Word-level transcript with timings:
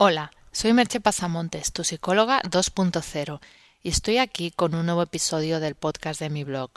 Hola, 0.00 0.30
soy 0.52 0.74
Merche 0.74 1.00
Pasamontes, 1.00 1.72
tu 1.72 1.82
psicóloga 1.82 2.40
2.0, 2.42 3.40
y 3.82 3.88
estoy 3.88 4.18
aquí 4.18 4.52
con 4.52 4.76
un 4.76 4.86
nuevo 4.86 5.02
episodio 5.02 5.58
del 5.58 5.74
podcast 5.74 6.20
de 6.20 6.30
mi 6.30 6.44
blog, 6.44 6.70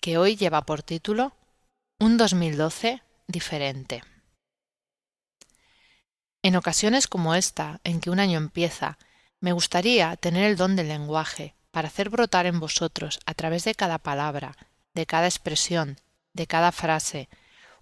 que 0.00 0.16
hoy 0.16 0.36
lleva 0.36 0.62
por 0.62 0.82
título 0.82 1.36
Un 2.00 2.16
2012 2.16 3.02
diferente. 3.26 4.02
En 6.40 6.56
ocasiones 6.56 7.08
como 7.08 7.34
esta, 7.34 7.82
en 7.84 8.00
que 8.00 8.08
un 8.08 8.20
año 8.20 8.38
empieza, 8.38 8.96
me 9.38 9.52
gustaría 9.52 10.16
tener 10.16 10.44
el 10.44 10.56
don 10.56 10.76
del 10.76 10.88
lenguaje 10.88 11.54
para 11.72 11.88
hacer 11.88 12.08
brotar 12.08 12.46
en 12.46 12.58
vosotros, 12.58 13.20
a 13.26 13.34
través 13.34 13.64
de 13.64 13.74
cada 13.74 13.98
palabra, 13.98 14.56
de 14.94 15.04
cada 15.04 15.26
expresión, 15.26 16.00
de 16.32 16.46
cada 16.46 16.72
frase, 16.72 17.28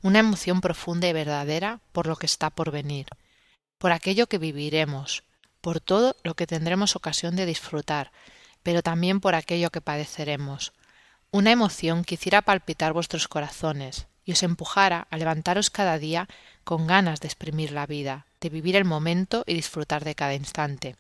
una 0.03 0.19
emoción 0.19 0.61
profunda 0.61 1.07
y 1.07 1.13
verdadera 1.13 1.79
por 1.93 2.09
lo 2.09 2.17
que 2.17 2.27
está 2.27 2.51
por 2.51 2.73
venir 2.73 3.07
por 3.79 3.93
aquello 3.93 4.27
que 4.27 4.39
viviremos, 4.39 5.25
por 5.61 5.81
todo 5.81 6.17
lo 6.23 6.35
que 6.35 6.47
tendremos 6.47 6.97
ocasión 6.97 7.37
de 7.37 7.47
disfrutar, 7.47 8.13
pero 8.63 8.83
también 8.83 9.21
por 9.21 9.35
aquello 9.35 9.71
que 9.71 9.81
padeceremos. 9.81 10.73
Una 11.31 11.53
emoción 11.53 12.05
que 12.05 12.15
hiciera 12.15 12.43
palpitar 12.43 12.93
vuestros 12.93 13.29
corazones 13.29 14.07
y 14.25 14.33
os 14.33 14.43
empujara 14.43 15.07
a 15.11 15.17
levantaros 15.17 15.71
cada 15.71 15.99
día 15.99 16.29
con 16.65 16.87
ganas 16.87 17.21
de 17.21 17.29
exprimir 17.29 17.73
la 17.73 17.87
vida, 17.87 18.27
de 18.41 18.49
vivir 18.49 18.77
el 18.77 18.85
momento 18.85 19.45
y 19.47 19.55
disfrutar 19.55 20.05
de 20.05 20.15
cada 20.15 20.35
instante. 20.35 20.97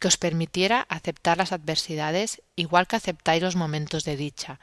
Que 0.00 0.08
os 0.08 0.16
permitiera 0.16 0.86
aceptar 0.88 1.38
las 1.38 1.52
adversidades 1.52 2.42
igual 2.56 2.86
que 2.86 2.96
aceptáis 2.96 3.42
los 3.42 3.56
momentos 3.56 4.04
de 4.04 4.16
dicha, 4.16 4.60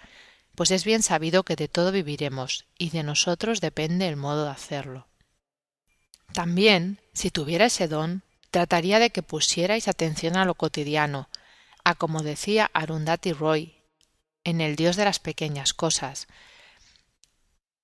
pues 0.55 0.71
es 0.71 0.85
bien 0.85 1.03
sabido 1.03 1.43
que 1.43 1.55
de 1.55 1.67
todo 1.67 1.91
viviremos 1.91 2.65
y 2.77 2.89
de 2.91 3.03
nosotros 3.03 3.61
depende 3.61 4.07
el 4.07 4.15
modo 4.15 4.45
de 4.45 4.51
hacerlo. 4.51 5.07
También, 6.35 6.99
si 7.13 7.31
tuviera 7.31 7.67
ese 7.67 7.87
don, 7.87 8.21
trataría 8.51 8.99
de 8.99 9.09
que 9.09 9.23
pusierais 9.23 9.87
atención 9.87 10.35
a 10.35 10.43
lo 10.43 10.55
cotidiano, 10.55 11.29
a 11.85 11.95
como 11.95 12.23
decía 12.23 12.69
Arundhati 12.73 13.31
Roy, 13.31 13.81
en 14.43 14.59
el 14.59 14.75
Dios 14.75 14.97
de 14.97 15.05
las 15.05 15.19
pequeñas 15.19 15.73
cosas. 15.73 16.27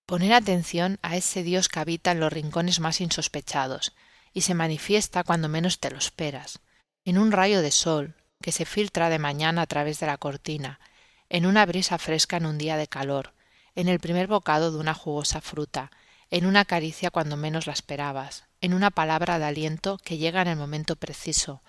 Poner 0.05 0.33
atención 0.33 0.99
a 1.01 1.15
ese 1.15 1.43
Dios 1.43 1.69
que 1.69 1.79
habita 1.79 2.11
en 2.11 2.19
los 2.19 2.33
rincones 2.33 2.81
más 2.81 2.99
insospechados 2.99 3.93
y 4.33 4.41
se 4.41 4.53
manifiesta 4.53 5.23
cuando 5.23 5.47
menos 5.47 5.79
te 5.79 5.89
lo 5.89 5.97
esperas, 5.97 6.59
en 7.05 7.19
un 7.19 7.31
rayo 7.31 7.61
de 7.61 7.71
sol 7.71 8.15
que 8.41 8.51
se 8.51 8.65
filtra 8.65 9.07
de 9.09 9.17
mañana 9.17 9.61
a 9.61 9.67
través 9.67 10.01
de 10.01 10.07
la 10.07 10.17
cortina, 10.17 10.81
en 11.29 11.45
una 11.45 11.65
brisa 11.65 11.97
fresca 11.97 12.35
en 12.35 12.47
un 12.47 12.57
día 12.57 12.75
de 12.75 12.87
calor, 12.87 13.33
en 13.75 13.87
el 13.87 14.01
primer 14.01 14.27
bocado 14.27 14.73
de 14.73 14.77
una 14.77 14.93
jugosa 14.93 15.39
fruta, 15.39 15.89
en 16.31 16.45
una 16.45 16.63
caricia 16.63 17.11
cuando 17.11 17.35
menos 17.35 17.67
la 17.67 17.73
esperabas, 17.73 18.45
en 18.61 18.73
una 18.73 18.89
palabra 18.89 19.37
de 19.37 19.45
aliento 19.45 19.99
que 20.03 20.17
llega 20.17 20.41
en 20.41 20.47
el 20.47 20.55
momento 20.55 20.95
preciso, 20.95 21.61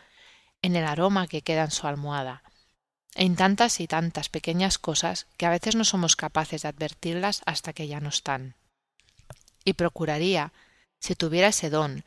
en 0.63 0.77
el 0.77 0.85
aroma 0.85 1.27
que 1.27 1.43
queda 1.43 1.65
en 1.65 1.73
su 1.73 1.89
almohada, 1.89 2.45
en 3.17 3.35
tantas 3.35 3.81
y 3.81 3.89
tantas 3.89 4.29
pequeñas 4.29 4.79
cosas 4.79 5.27
que 5.37 5.47
a 5.47 5.51
veces 5.51 5.75
no 5.75 5.85
somos 5.85 6.15
capaces 6.15 6.63
de 6.63 6.69
advertirlas 6.69 7.43
hasta 7.45 7.73
que 7.73 7.89
ya 7.89 8.01
no 8.01 8.09
están. 8.09 8.55
Y 9.65 9.75
procuraría, 9.75 10.53
si 11.01 11.17
tuviera 11.17 11.49
ese 11.49 11.69
don, 11.69 12.05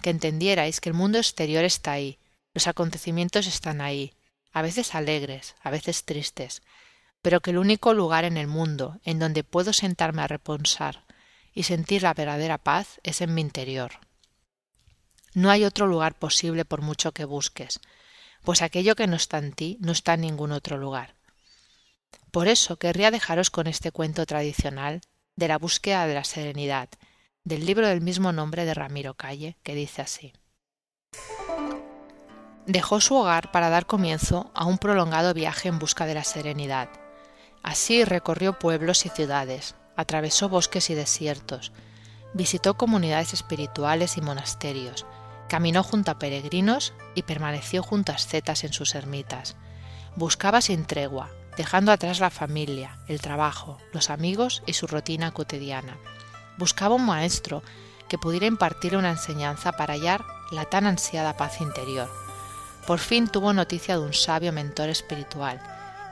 que 0.00 0.10
entendierais 0.10 0.80
que 0.80 0.88
el 0.88 0.94
mundo 0.94 1.18
exterior 1.18 1.64
está 1.64 1.92
ahí, 1.92 2.18
los 2.54 2.68
acontecimientos 2.68 3.48
están 3.48 3.80
ahí, 3.80 4.14
a 4.52 4.62
veces 4.62 4.94
alegres, 4.94 5.56
a 5.62 5.70
veces 5.70 6.04
tristes, 6.04 6.62
pero 7.22 7.40
que 7.40 7.50
el 7.50 7.58
único 7.58 7.92
lugar 7.92 8.24
en 8.24 8.36
el 8.36 8.46
mundo 8.46 9.00
en 9.02 9.18
donde 9.18 9.42
puedo 9.42 9.72
sentarme 9.72 10.22
a 10.22 10.28
reponsar, 10.28 11.04
y 11.58 11.64
sentir 11.64 12.04
la 12.04 12.14
verdadera 12.14 12.56
paz 12.56 13.00
es 13.02 13.20
en 13.20 13.34
mi 13.34 13.40
interior. 13.40 13.90
No 15.34 15.50
hay 15.50 15.64
otro 15.64 15.88
lugar 15.88 16.14
posible 16.16 16.64
por 16.64 16.82
mucho 16.82 17.10
que 17.10 17.24
busques, 17.24 17.80
pues 18.44 18.62
aquello 18.62 18.94
que 18.94 19.08
no 19.08 19.16
está 19.16 19.38
en 19.38 19.52
ti 19.52 19.76
no 19.80 19.90
está 19.90 20.14
en 20.14 20.20
ningún 20.20 20.52
otro 20.52 20.78
lugar. 20.78 21.16
Por 22.30 22.46
eso 22.46 22.76
querría 22.76 23.10
dejaros 23.10 23.50
con 23.50 23.66
este 23.66 23.90
cuento 23.90 24.24
tradicional 24.24 25.00
de 25.34 25.48
la 25.48 25.58
búsqueda 25.58 26.06
de 26.06 26.14
la 26.14 26.22
serenidad, 26.22 26.90
del 27.42 27.66
libro 27.66 27.88
del 27.88 28.02
mismo 28.02 28.30
nombre 28.30 28.64
de 28.64 28.74
Ramiro 28.74 29.14
Calle, 29.14 29.56
que 29.64 29.74
dice 29.74 30.02
así. 30.02 30.32
Dejó 32.66 33.00
su 33.00 33.16
hogar 33.16 33.50
para 33.50 33.68
dar 33.68 33.86
comienzo 33.86 34.52
a 34.54 34.64
un 34.64 34.78
prolongado 34.78 35.34
viaje 35.34 35.68
en 35.68 35.80
busca 35.80 36.06
de 36.06 36.14
la 36.14 36.22
serenidad. 36.22 36.88
Así 37.64 38.04
recorrió 38.04 38.60
pueblos 38.60 39.04
y 39.06 39.08
ciudades, 39.08 39.74
atravesó 39.98 40.48
bosques 40.48 40.90
y 40.90 40.94
desiertos, 40.94 41.72
visitó 42.32 42.74
comunidades 42.74 43.34
espirituales 43.34 44.16
y 44.16 44.20
monasterios, 44.20 45.06
caminó 45.48 45.82
junto 45.82 46.12
a 46.12 46.20
peregrinos 46.20 46.94
y 47.16 47.22
permaneció 47.22 47.82
junto 47.82 48.12
a 48.12 48.14
ascetas 48.14 48.62
en 48.62 48.72
sus 48.72 48.94
ermitas. 48.94 49.56
Buscaba 50.14 50.60
sin 50.60 50.84
tregua, 50.84 51.30
dejando 51.56 51.90
atrás 51.90 52.20
la 52.20 52.30
familia, 52.30 52.96
el 53.08 53.20
trabajo, 53.20 53.78
los 53.92 54.08
amigos 54.08 54.62
y 54.66 54.74
su 54.74 54.86
rutina 54.86 55.32
cotidiana. 55.32 55.98
Buscaba 56.58 56.94
un 56.94 57.04
maestro 57.04 57.64
que 58.08 58.18
pudiera 58.18 58.46
impartirle 58.46 58.98
una 58.98 59.10
enseñanza 59.10 59.72
para 59.72 59.94
hallar 59.94 60.24
la 60.52 60.64
tan 60.64 60.86
ansiada 60.86 61.36
paz 61.36 61.60
interior. 61.60 62.08
Por 62.86 63.00
fin 63.00 63.26
tuvo 63.26 63.52
noticia 63.52 63.98
de 63.98 64.04
un 64.04 64.14
sabio 64.14 64.52
mentor 64.52 64.90
espiritual 64.90 65.60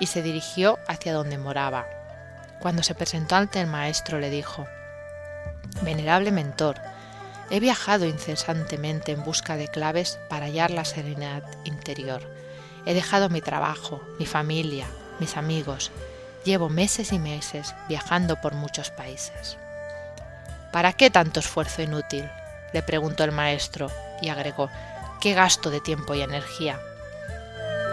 y 0.00 0.06
se 0.06 0.22
dirigió 0.22 0.76
hacia 0.88 1.14
donde 1.14 1.38
moraba, 1.38 1.86
cuando 2.60 2.82
se 2.82 2.94
presentó 2.94 3.36
ante 3.36 3.60
el 3.60 3.66
maestro 3.66 4.18
le 4.18 4.30
dijo 4.30 4.66
Venerable 5.82 6.30
mentor, 6.30 6.76
he 7.50 7.60
viajado 7.60 8.06
incesantemente 8.06 9.12
en 9.12 9.22
busca 9.22 9.56
de 9.56 9.68
claves 9.68 10.18
para 10.28 10.46
hallar 10.46 10.70
la 10.70 10.84
serenidad 10.84 11.44
interior. 11.64 12.22
He 12.86 12.94
dejado 12.94 13.28
mi 13.28 13.40
trabajo, 13.40 14.00
mi 14.18 14.26
familia, 14.26 14.86
mis 15.18 15.36
amigos. 15.36 15.90
Llevo 16.44 16.68
meses 16.68 17.12
y 17.12 17.18
meses 17.18 17.74
viajando 17.88 18.40
por 18.40 18.54
muchos 18.54 18.90
países. 18.90 19.58
¿Para 20.72 20.92
qué 20.92 21.10
tanto 21.10 21.40
esfuerzo 21.40 21.82
inútil? 21.82 22.28
le 22.72 22.82
preguntó 22.82 23.24
el 23.24 23.32
maestro 23.32 23.90
y 24.20 24.28
agregó 24.28 24.70
¿Qué 25.20 25.34
gasto 25.34 25.70
de 25.70 25.80
tiempo 25.80 26.14
y 26.14 26.22
energía? 26.22 26.78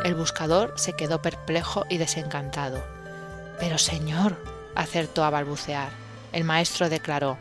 El 0.04 0.16
buscador 0.16 0.74
se 0.76 0.94
quedó 0.94 1.22
perplejo 1.22 1.86
y 1.90 1.98
desencantado. 1.98 2.84
Pero 3.60 3.78
señor, 3.78 4.38
acertó 4.76 5.24
a 5.24 5.30
balbucear. 5.30 5.90
El 6.32 6.44
maestro 6.44 6.90
declaró 6.90 7.38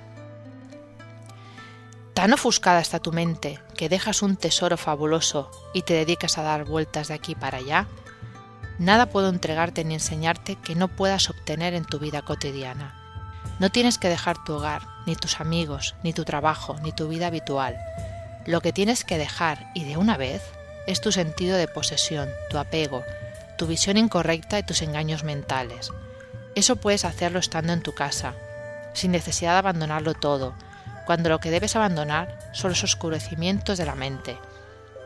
Tan 2.15 2.33
ofuscada 2.33 2.81
está 2.81 2.99
tu 2.99 3.11
mente 3.11 3.59
que 3.77 3.89
dejas 3.89 4.23
un 4.23 4.37
tesoro 4.37 4.77
fabuloso 4.77 5.51
y 5.73 5.83
te 5.83 5.95
dedicas 5.95 6.37
a 6.37 6.43
dar 6.43 6.65
vueltas 6.65 7.09
de 7.09 7.15
aquí 7.15 7.35
para 7.35 7.59
allá. 7.59 7.87
Nada 8.79 9.07
puedo 9.07 9.29
entregarte 9.29 9.85
ni 9.85 9.95
enseñarte 9.95 10.57
que 10.57 10.75
no 10.75 10.89
puedas 10.89 11.31
obtener 11.31 11.75
en 11.75 11.85
tu 11.85 11.99
vida 11.99 12.23
cotidiana. 12.23 12.95
No 13.59 13.71
tienes 13.71 13.99
que 13.99 14.09
dejar 14.09 14.43
tu 14.45 14.55
hogar, 14.55 14.83
ni 15.07 15.17
tus 15.17 15.41
amigos, 15.41 15.95
ni 16.03 16.13
tu 16.13 16.25
trabajo, 16.25 16.77
ni 16.83 16.93
tu 16.93 17.09
vida 17.09 17.29
habitual. 17.29 17.77
Lo 18.47 18.61
que 18.61 18.73
tienes 18.73 19.05
que 19.05 19.19
dejar, 19.19 19.71
y 19.75 19.85
de 19.85 19.97
una 19.97 20.17
vez, 20.17 20.43
es 20.87 21.01
tu 21.01 21.13
sentido 21.13 21.57
de 21.57 21.69
posesión, 21.69 22.29
tu 22.51 22.59
apego, 22.59 23.05
tu 23.57 23.67
visión 23.67 23.97
incorrecta 23.97 24.59
y 24.59 24.65
tus 24.65 24.83
engaños 24.83 25.23
mentales. 25.23 25.93
Eso 26.55 26.77
puedes 26.77 27.07
hacerlo 27.07 27.39
estando 27.39 27.73
en 27.73 27.83
tu 27.83 27.95
casa, 27.95 28.35
sin 28.93 29.13
necesidad 29.13 29.53
de 29.53 29.59
abandonarlo 29.59 30.13
todo, 30.13 30.55
cuando 31.07 31.31
lo 31.31 31.41
que 31.41 31.51
debes 31.51 31.77
abandonar 31.77 32.39
son 32.53 32.71
los 32.71 32.85
oscurecimientos 32.85 33.79
de 33.79 33.87
la 33.87 33.95
mente. 33.95 34.39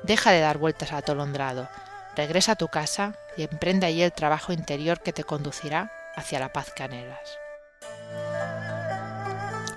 Deja 0.03 0.33
de 0.33 0.41
dar 0.41 0.59
vueltas 0.59 0.93
a 0.93 0.99
atolondrado, 0.99 1.69
regresa 2.17 2.53
a 2.53 2.57
tu 2.57 2.67
casa 2.69 3.15
y 3.37 3.45
emprende 3.45 3.87
allí 3.87 4.03
el 4.03 4.13
trabajo 4.13 4.53
interior 4.53 5.01
que 5.01 5.13
te 5.13 5.23
conducirá 5.23 5.93
hacia 6.17 6.41
la 6.41 6.53
paz 6.53 6.73
que 6.75 6.83
anhelas. 6.83 7.39